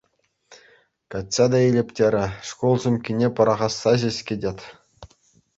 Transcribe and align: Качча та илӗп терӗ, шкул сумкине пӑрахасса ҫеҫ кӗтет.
Качча 1.11 1.45
та 1.51 1.59
илӗп 1.67 1.89
терӗ, 1.99 2.23
шкул 2.53 2.75
сумкине 2.87 3.27
пӑрахасса 3.41 3.91
ҫеҫ 4.07 4.17
кӗтет. 4.31 4.59